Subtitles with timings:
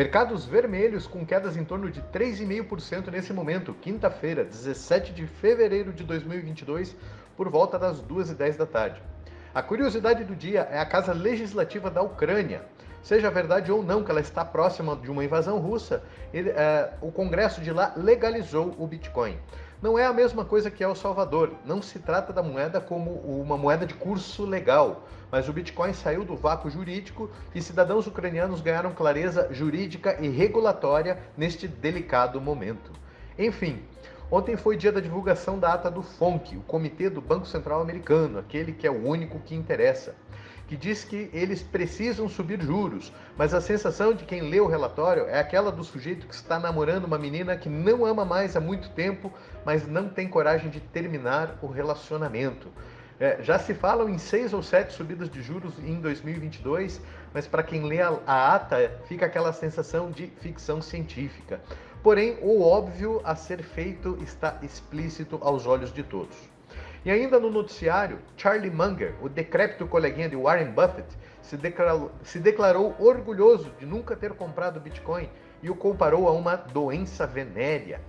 [0.00, 6.04] Mercados vermelhos com quedas em torno de 3,5% nesse momento, quinta-feira, 17 de fevereiro de
[6.04, 6.96] 2022,
[7.36, 9.02] por volta das 2h10 da tarde.
[9.54, 12.62] A curiosidade do dia é a Casa Legislativa da Ucrânia.
[13.02, 17.12] Seja verdade ou não que ela está próxima de uma invasão russa, ele, é, o
[17.12, 19.36] Congresso de lá legalizou o Bitcoin.
[19.82, 21.52] Não é a mesma coisa que El Salvador.
[21.64, 26.22] Não se trata da moeda como uma moeda de curso legal, mas o Bitcoin saiu
[26.22, 32.92] do vácuo jurídico e cidadãos ucranianos ganharam clareza jurídica e regulatória neste delicado momento.
[33.38, 33.82] Enfim,
[34.32, 38.38] Ontem foi dia da divulgação da ata do FONC, o Comitê do Banco Central Americano,
[38.38, 40.14] aquele que é o único que interessa,
[40.68, 45.24] que diz que eles precisam subir juros, mas a sensação de quem lê o relatório
[45.24, 48.88] é aquela do sujeito que está namorando uma menina que não ama mais há muito
[48.90, 49.32] tempo,
[49.66, 52.68] mas não tem coragem de terminar o relacionamento.
[53.20, 57.02] É, já se falam em seis ou sete subidas de juros em 2022,
[57.34, 61.60] mas para quem lê a, a ata fica aquela sensação de ficção científica.
[62.02, 66.34] Porém, o óbvio a ser feito está explícito aos olhos de todos.
[67.04, 72.38] E ainda no noticiário, Charlie Munger, o decrépito coleguinha de Warren Buffett, se declarou, se
[72.38, 75.28] declarou orgulhoso de nunca ter comprado Bitcoin
[75.62, 78.00] e o comparou a uma doença venérea.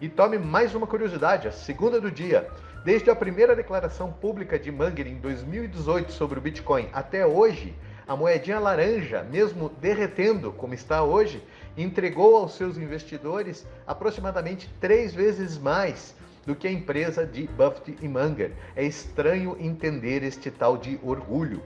[0.00, 2.48] E tome mais uma curiosidade, a segunda do dia.
[2.84, 7.74] Desde a primeira declaração pública de Munger em 2018 sobre o Bitcoin até hoje,
[8.06, 11.42] a moedinha laranja, mesmo derretendo como está hoje,
[11.76, 16.14] entregou aos seus investidores aproximadamente três vezes mais
[16.46, 18.52] do que a empresa de Buffett e Munger.
[18.76, 21.60] É estranho entender este tal de orgulho.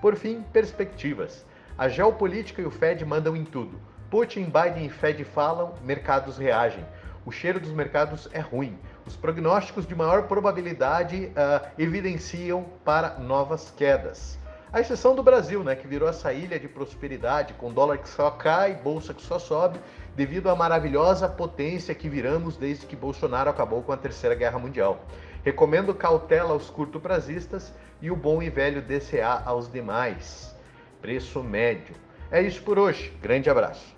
[0.00, 1.44] Por fim, perspectivas.
[1.76, 3.78] A geopolítica e o Fed mandam em tudo.
[4.10, 6.84] Putin, Biden e Fed falam, mercados reagem.
[7.26, 8.78] O cheiro dos mercados é ruim.
[9.06, 14.38] Os prognósticos de maior probabilidade uh, evidenciam para novas quedas.
[14.70, 18.30] A exceção do Brasil, né, que virou essa ilha de prosperidade, com dólar que só
[18.30, 19.78] cai, bolsa que só sobe,
[20.16, 25.04] devido à maravilhosa potência que viramos desde que Bolsonaro acabou com a Terceira Guerra Mundial.
[25.44, 30.54] Recomendo cautela aos curto-prazistas e o bom e velho DCA aos demais.
[31.00, 31.94] Preço médio.
[32.30, 33.16] É isso por hoje.
[33.22, 33.94] Grande abraço.